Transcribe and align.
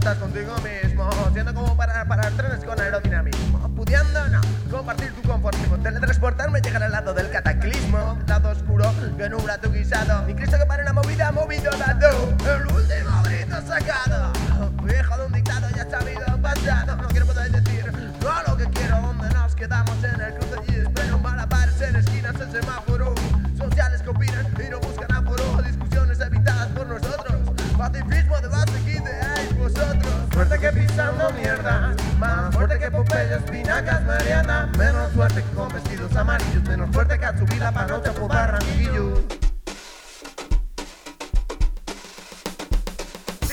estás 0.00 0.16
contigo 0.16 0.54
mismo, 0.58 1.10
siendo 1.34 1.52
como 1.52 1.76
para 1.76 2.04
parar 2.06 2.32
trenes 2.32 2.64
con 2.64 2.80
aerodinamismo, 2.80 3.68
pudiendo 3.76 4.28
no 4.28 4.40
compartir 4.70 5.12
tu 5.12 5.28
conformismo, 5.28 5.78
teletransportarme, 5.78 6.60
llegar 6.62 6.82
al 6.82 6.92
lado 6.92 7.12
del 7.12 7.30
cataclismo, 7.30 8.18
lado 8.26 8.50
oscuro 8.50 8.90
que 9.18 9.28
nubla 9.28 9.58
tu 9.58 9.70
guisado, 9.70 10.24
ni 10.26 10.34
Cristo 10.34 10.56
que 10.58 10.64
para 10.64 10.82
una 10.82 10.94
movida 10.94 11.30
movido 11.32 11.70
dado, 11.72 12.08
el 12.30 12.66
último 12.74 13.22
grito 13.24 13.60
sacado, 13.66 14.32
hijo 14.88 15.16
de 15.18 15.26
un 15.26 15.32
dictado 15.32 15.68
ya 15.76 15.90
sabido 15.90 16.40
pasado, 16.40 16.96
no 16.96 17.08
quiero 17.08 17.26
poder 17.26 17.50
decir 17.50 17.92
todo 18.20 18.42
lo 18.48 18.56
que 18.56 18.64
quiero, 18.70 19.02
donde 19.02 19.28
nos 19.34 19.54
quedamos 19.54 20.02
espinacas, 33.40 34.02
Mariana, 34.04 34.70
menos 34.78 35.12
fuerte 35.12 35.42
que 35.42 35.50
con 35.50 35.68
vestidos 35.68 36.14
amarillos, 36.16 36.62
menos 36.64 36.90
fuerte 36.90 37.18
que 37.18 37.24
a 37.24 37.36
subir 37.36 37.58
la 37.58 37.72
panocha 37.72 38.12
por 38.12 38.28
Barranquillo. 38.28 39.24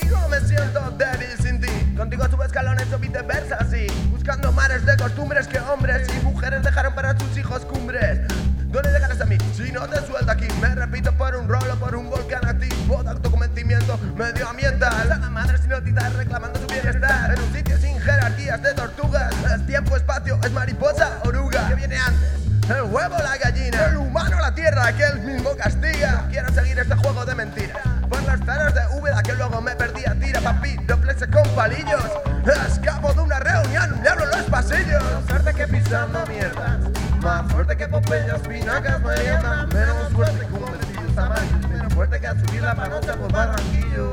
Digo, 0.00 0.28
me 0.28 0.40
siento 0.40 0.90
débil 0.92 1.36
sin 1.40 1.60
ti. 1.60 1.68
Contigo 1.96 2.24
subo 2.28 2.44
escalones 2.44 2.92
o 2.92 2.98
viceversa, 2.98 3.56
así. 3.60 3.86
Buscando 4.10 4.52
mares 4.52 4.84
de 4.84 4.96
costumbres 4.96 5.46
que 5.46 5.58
hombres 5.60 6.08
y 6.14 6.24
mujeres 6.24 6.62
dejaron 6.62 6.94
para 6.94 7.18
sus 7.18 7.36
hijos 7.36 7.64
cumbres. 7.64 8.20
¿Dónde 8.66 8.90
llegarás 8.90 9.20
a 9.20 9.24
mí? 9.24 9.38
Si 9.54 9.72
no 9.72 9.88
te 9.88 10.04
suelto 10.06 10.30
aquí, 10.30 10.48
me 10.60 10.74
repito 10.74 11.12
por 11.12 11.34
un 11.36 11.48
rolo, 11.48 11.76
por 11.76 11.94
un 11.94 12.10
volcán 12.10 12.44
activo 12.46 13.02
de 13.02 13.10
autoconvencimiento 13.10 13.98
medioambiental. 14.16 15.12
A 15.12 15.16
la 15.16 15.30
madre 15.30 15.58
sin 15.58 15.70
notitas 15.70 16.12
reclamando 16.14 16.65
la 23.10 23.36
gallina. 23.36 23.86
El 23.86 23.96
humano, 23.98 24.40
la 24.40 24.54
tierra, 24.54 24.92
que 24.92 25.04
él 25.04 25.20
mismo 25.20 25.50
castiga. 25.56 26.26
Quiero 26.30 26.52
seguir 26.52 26.78
este 26.78 26.94
juego 26.96 27.24
de 27.24 27.34
mentiras. 27.34 27.82
Por 28.08 28.22
las 28.24 28.40
taras 28.40 28.74
de 28.74 28.80
Úbeda 28.98 29.22
que 29.22 29.32
luego 29.34 29.60
me 29.60 29.74
perdí 29.76 30.04
a 30.04 30.14
tira, 30.14 30.40
papi. 30.40 30.76
Reflexe 30.86 31.28
con 31.28 31.48
palillos. 31.50 32.04
Escapo 32.68 33.12
de 33.12 33.20
una 33.20 33.38
reunión, 33.40 34.00
le 34.02 34.08
abro 34.08 34.26
los 34.26 34.42
pasillos. 34.42 35.02
Suerte 35.28 35.52
que 35.54 35.66
pisando 35.68 36.24
mierdas. 36.26 36.78
Más 37.22 37.52
fuerte 37.52 37.76
que 37.76 37.88
Popeye, 37.88 38.26
espinacas, 38.34 39.00
merienda. 39.00 39.66
Menos 39.72 40.12
fuerte 40.12 40.46
que 40.46 40.52
un 40.52 40.72
vestido 40.72 41.22
amarillos. 41.22 41.68
Menos 41.68 41.94
fuerte 41.94 42.20
que 42.20 42.26
a 42.26 42.32
subir 42.32 42.62
la 42.62 42.74
panocha 42.74 43.14
por 43.14 43.32
Barranquillo. 43.32 44.10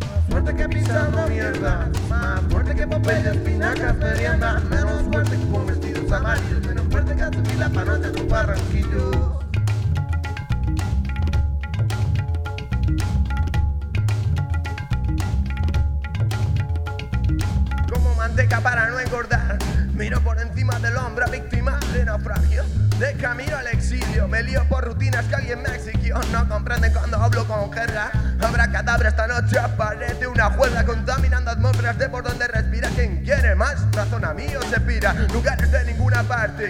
Más 0.00 0.24
fuerte 0.30 0.54
que 0.54 0.68
pisando 0.68 1.28
mierda, 1.28 1.53
que 2.84 2.96
Popeye, 2.96 3.30
espinacas, 3.30 3.96
merienda, 3.96 4.60
menos 4.70 5.02
fuerte 5.02 5.36
con 5.50 5.66
vestidos 5.66 6.12
amarillos, 6.12 6.66
menos 6.66 6.86
fuerte 6.90 7.14
que 7.14 7.22
a 7.22 7.32
subir 7.32 7.58
la 7.58 7.68
panocha 7.70 8.12
por 8.12 8.28
Barranquillo. 8.28 9.40
como 17.90 18.14
manteca 18.16 18.60
para 18.60 18.88
no 18.88 19.00
engordar. 19.00 19.58
Miro 19.92 20.20
por 20.20 20.38
encima 20.40 20.78
del 20.80 20.96
hombro, 20.96 21.26
víctima 21.30 21.78
de 21.92 22.04
naufragio. 22.04 22.64
De 22.98 23.14
camino 23.14 23.56
al 23.56 23.68
exilio, 23.68 24.28
me 24.28 24.42
lío 24.42 24.64
por 24.68 24.84
rutinas 24.84 25.24
que 25.26 25.34
alguien 25.36 25.62
me 25.62 25.74
exigió. 25.74 26.18
No 26.32 26.48
comprenden 26.48 26.92
cuando 26.92 27.16
hablo 27.16 27.46
con 27.46 27.72
jerga. 27.72 28.10
Habrá 28.54 28.70
cadáver 28.70 29.08
esta 29.08 29.26
noche, 29.26 29.58
aparece 29.58 30.28
una 30.28 30.48
juega 30.48 30.84
contaminando 30.84 31.50
atmósferas 31.50 31.98
de 31.98 32.08
por 32.08 32.22
donde 32.22 32.46
respira. 32.46 32.88
Quien 32.90 33.24
quiere 33.24 33.56
más, 33.56 33.84
razón 33.90 34.24
a 34.24 34.32
mí 34.32 34.46
o 34.54 34.62
se 34.62 34.78
pira. 34.78 35.12
Lugares 35.32 35.72
de 35.72 35.84
ninguna 35.86 36.22
parte. 36.22 36.68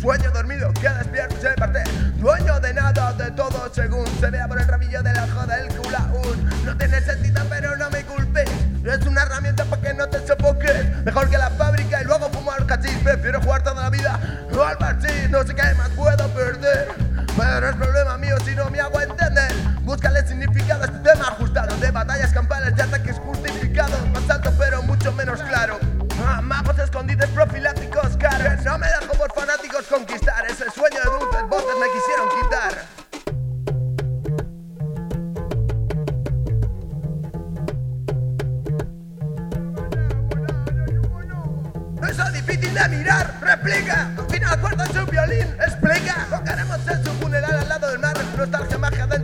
Sueño 0.00 0.30
dormido 0.30 0.72
que 0.74 0.88
despierto 0.88 1.34
se 1.40 1.50
parte. 1.54 1.82
Dueño 2.18 2.60
de 2.60 2.74
nada, 2.74 3.12
de 3.14 3.28
todo 3.32 3.68
según 3.74 4.06
Se 4.20 4.30
vea 4.30 4.46
por 4.46 4.60
el 4.60 4.68
rabillo 4.68 5.02
del 5.02 5.18
ojo 5.18 5.46
del 5.46 5.66
culo 5.76 5.98
aún 5.98 6.50
No 6.64 6.76
tiene 6.76 7.00
sentido 7.00 7.42
pero 7.50 7.76
no 7.76 7.90
me 7.90 8.04
culpes. 8.04 8.48
Es 8.84 9.04
una 9.04 9.22
herramienta 9.22 9.64
para 9.64 9.82
que 9.82 9.94
no 9.94 10.06
te 10.06 10.24
sofoques. 10.24 11.04
Mejor 11.04 11.28
que 11.28 11.38
la 11.38 11.50
fábrica 11.50 12.02
y 12.02 12.04
luego 12.04 12.30
fumar 12.30 12.64
cachis. 12.66 12.96
Prefiero 13.02 13.40
jugar 13.40 13.64
toda 13.64 13.82
la 13.82 13.90
vida 13.90 14.20
al 14.62 14.78
parchís 14.78 15.28
No 15.28 15.42
sé 15.42 15.54
qué 15.54 15.74
más 15.76 15.88
puedo 15.90 16.28
perder 16.28 16.86
Pero 17.36 17.68
es 17.68 17.74
problema 17.74 18.16
mío 18.16 18.36
si 18.44 18.54
no 18.54 18.70
me 18.70 18.80
hago 18.80 19.00
entender 20.44 20.64
Búscale 20.64 20.80
significado 20.80 20.82
a 20.82 20.86
este 20.86 20.98
tema 20.98 21.28
ajustado 21.28 21.76
De 21.76 21.90
batallas 21.90 22.32
campales 22.32 22.74
y 22.76 22.80
ataques 22.80 23.18
justificados 23.18 24.08
Más 24.10 24.30
alto 24.30 24.52
pero 24.58 24.82
mucho 24.82 25.12
menos 25.12 25.40
claro. 25.42 25.78
Ah, 26.26 26.40
Magos 26.40 26.78
escondidos 26.78 27.28
profilácticos 27.30 28.16
caros. 28.16 28.64
No 28.64 28.78
me 28.78 28.86
dejo 28.86 29.12
por 29.14 29.32
fanáticos 29.34 29.84
conquistar 29.86 30.44
Ese 30.46 30.70
sueño 30.70 31.00
de 31.04 31.10
dulces 31.10 31.48
voces 31.48 31.74
me 31.80 31.86
quisieron 31.92 32.28
quitar. 32.40 33.04
Eso 42.08 42.22
es 42.22 42.32
difícil 42.34 42.74
de 42.74 42.88
mirar, 42.90 43.34
replica. 43.40 44.12
Confina 44.14 44.50
la 44.50 44.60
cuerda 44.60 44.84
en 44.84 44.92
su 44.92 45.06
violín, 45.06 45.56
explica. 45.58 46.26
Tocaremos 46.30 46.86
en 46.86 47.04
su 47.04 47.10
funeral 47.14 47.54
al 47.54 47.68
lado 47.68 47.90
del 47.90 47.98
mar 47.98 48.14
Nostalgia 48.36 48.78
magia 48.78 49.06
dentro 49.06 49.23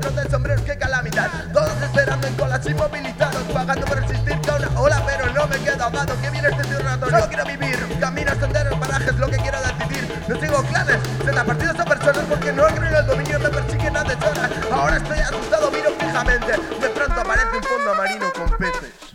clanes. 10.64 10.98
Seta 11.24 11.44
partidos 11.44 11.76
o 11.80 11.84
personas 11.84 12.24
porque 12.28 12.52
no 12.52 12.66
creo 12.66 12.88
en 12.88 12.96
el 12.96 13.06
dominio 13.06 13.38
Me 13.38 13.48
persiguen 13.48 13.96
a 13.96 14.04
deshoras 14.04 14.50
Ahora 14.72 14.96
estoy 14.96 15.18
asustado, 15.18 15.70
miro 15.70 15.90
fijamente. 15.98 16.52
De 16.80 16.88
pronto 16.88 17.20
aparece 17.20 17.56
un 17.56 17.62
fondo 17.62 17.94
marino 17.94 18.32
con 18.34 18.58
peces. 18.58 19.10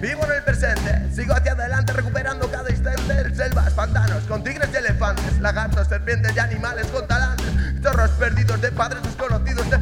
Vivo 0.00 0.24
en 0.26 0.30
el 0.30 0.42
presente. 0.44 1.12
Sigo 1.12 1.34
hacia 1.34 1.52
adelante 1.52 1.92
recuperando 1.92 2.48
cada 2.48 2.70
instante 2.70 3.34
Selvas, 3.34 3.72
pantanos, 3.72 4.22
con 4.24 4.44
tigres 4.44 4.68
y 4.72 4.76
elefantes 4.76 5.40
Lagartos, 5.40 5.88
serpientes 5.88 6.36
y 6.36 6.38
animales 6.38 6.86
con 6.86 7.06
talantes 7.08 7.46
Zorros 7.82 8.10
perdidos 8.12 8.60
de 8.60 8.70
padres 8.70 9.02
desconocidos 9.02 9.68
De 9.68 9.76
de 9.76 9.77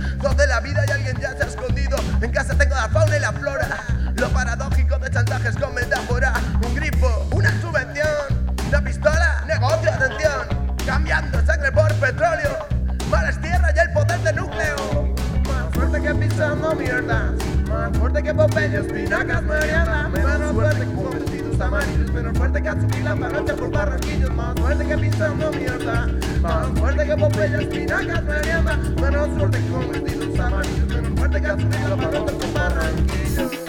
Popeye, 18.67 18.81
espinacas, 18.81 19.43
Mariana 19.45 20.09
Menos 20.09 20.53
fuerte 20.53 20.81
que 20.81 20.95
con 20.95 21.11
vestidos 21.11 21.61
amarillos 21.61 22.13
Menos 22.13 22.39
fuerte 22.39 22.63
que 22.63 22.69
a 22.69 22.81
subir 22.81 23.05
la 23.05 23.17
panocha 23.17 23.57
por 23.57 23.71
barranquillos 23.71 24.35
Más 24.35 24.55
fuerte 24.61 24.87
que 24.87 24.99
pisando 24.99 25.51
mierda 25.53 26.09
Más 26.41 26.69
fuerte 26.79 27.07
que 27.07 27.17
Popeye, 27.17 27.63
espinacas, 27.63 28.25
Mariana 28.25 28.77
Menos 29.01 29.29
fuerte 29.39 29.59
que 29.59 29.69
con 29.69 29.89
vestidos 29.93 30.41
amarillos 30.41 30.87
Menos 30.89 31.19
fuerte 31.19 31.41
que 31.41 31.47
a 31.47 31.53
subir 31.55 31.89
la 31.89 31.97
panocha 31.97 32.33
por 32.33 32.53
barranquillos 32.53 33.67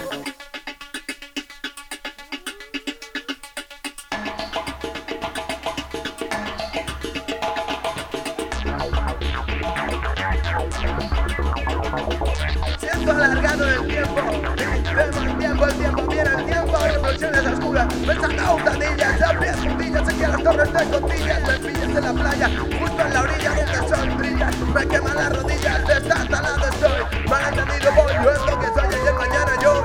alargado 13.10 13.66
el 13.68 13.86
tiempo 13.86 14.20
Vemos 14.98 15.24
el 15.24 15.38
tiempo, 15.38 15.64
el 15.64 15.74
tiempo, 15.74 16.02
viene 16.08 16.30
el 16.30 16.44
tiempo 16.44 16.76
Reflexiones 16.76 17.46
oscuras, 17.46 17.94
pensando 17.94 18.54
hurtadillas 18.54 19.22
Abrí 19.22 19.48
escondillas, 19.48 20.08
aquí 20.08 20.24
a 20.24 20.28
las 20.28 20.42
torres 20.42 20.72
de 20.72 20.84
contillas 20.84 21.40
Me 21.46 21.58
pillas 21.58 21.82
en 21.84 22.04
la 22.04 22.12
playa, 22.12 22.50
justo 22.80 23.02
en 23.02 23.14
la 23.14 23.22
orilla 23.22 23.54
donde 23.54 23.72
el 23.72 23.88
sol 23.88 24.10
brilla. 24.18 24.50
Me 24.74 24.86
queman 24.88 25.16
las 25.16 25.36
rodillas, 25.36 25.86
destartalado 25.86 26.68
estoy 26.68 27.28
Malentendido 27.28 27.92
voy, 27.94 28.12
yo 28.24 28.30
es 28.32 28.40
lo 28.40 28.58
que 28.58 28.66
soy 28.66 28.88
y 28.90 29.06
el 29.06 29.14
mañana 29.14 29.52
yo 29.62 29.82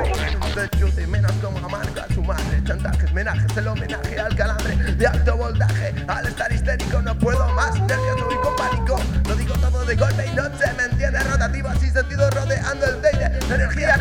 De 0.55 0.91
de 0.91 1.07
menos 1.07 1.31
como 1.33 1.57
amarga 1.59 2.07
su 2.13 2.21
madre. 2.23 2.63
Chantajes, 2.63 3.13
menajes, 3.13 3.57
el 3.57 3.67
homenaje 3.67 4.19
al 4.19 4.35
calambre 4.35 4.75
De 4.75 5.07
alto 5.07 5.37
voltaje, 5.37 5.93
al 6.07 6.25
estar 6.25 6.51
histérico 6.51 7.01
no 7.01 7.15
puedo 7.19 7.47
más 7.53 7.79
Nervioso 7.81 8.27
y 8.31 8.35
con 8.43 8.55
pánico, 8.55 8.99
lo 9.27 9.35
digo 9.35 9.53
todo 9.55 9.85
de 9.85 9.95
golpe 9.95 10.25
y 10.25 10.35
no 10.35 10.43
se 10.57 10.73
me 10.73 10.83
entiende 10.85 11.19
Rotativas 11.19 11.83
y 11.83 11.89
sentido 11.89 12.29
rodeando 12.31 12.85
el 12.85 13.01
teide. 13.01 13.39
Energías 13.53 13.92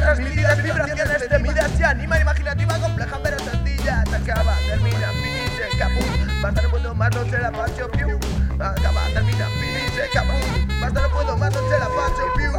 más, 7.03 7.15
no 7.17 7.25
se 7.25 7.39
la 7.39 7.51
pacho, 7.51 7.91
piu. 7.91 8.17
Acaba, 8.61 9.03
termina, 9.13 9.47
fin, 9.59 9.95
se 9.95 10.05
acabó. 10.05 10.35
Basta, 10.81 11.03
no 11.03 11.09
puedo 11.09 11.37
más, 11.37 11.53
no 11.53 11.61
se 11.69 11.79
la 11.79 11.87
pacho, 11.87 12.33
piu. 12.37 12.52